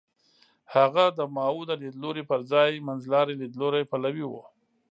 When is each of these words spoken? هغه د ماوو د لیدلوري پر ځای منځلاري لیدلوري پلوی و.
هغه 0.75 1.05
د 1.17 1.19
ماوو 1.35 1.67
د 1.69 1.71
لیدلوري 1.81 2.23
پر 2.31 2.39
ځای 2.51 2.83
منځلاري 2.87 3.33
لیدلوري 3.41 3.83
پلوی 3.91 4.25
و. 4.27 4.33